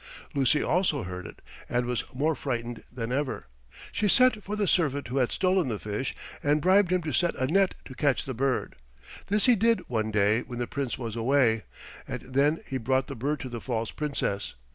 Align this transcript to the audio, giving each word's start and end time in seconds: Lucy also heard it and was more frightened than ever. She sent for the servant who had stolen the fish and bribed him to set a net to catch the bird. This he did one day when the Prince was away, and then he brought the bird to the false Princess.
Lucy 0.33 0.63
also 0.63 1.03
heard 1.03 1.27
it 1.27 1.43
and 1.69 1.85
was 1.85 2.03
more 2.11 2.33
frightened 2.33 2.83
than 2.91 3.11
ever. 3.11 3.45
She 3.91 4.07
sent 4.07 4.43
for 4.43 4.55
the 4.55 4.65
servant 4.65 5.09
who 5.09 5.17
had 5.17 5.31
stolen 5.31 5.67
the 5.67 5.77
fish 5.77 6.15
and 6.41 6.59
bribed 6.59 6.91
him 6.91 7.03
to 7.03 7.13
set 7.13 7.35
a 7.35 7.45
net 7.45 7.75
to 7.85 7.93
catch 7.93 8.25
the 8.25 8.33
bird. 8.33 8.77
This 9.27 9.45
he 9.45 9.55
did 9.55 9.87
one 9.87 10.09
day 10.09 10.41
when 10.41 10.57
the 10.57 10.65
Prince 10.65 10.97
was 10.97 11.15
away, 11.15 11.65
and 12.07 12.21
then 12.23 12.61
he 12.65 12.79
brought 12.79 13.05
the 13.05 13.15
bird 13.15 13.41
to 13.41 13.49
the 13.49 13.61
false 13.61 13.91
Princess. 13.91 14.55